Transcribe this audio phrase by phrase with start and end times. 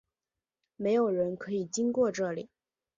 [0.77, 2.49] 没有人可以经过这里！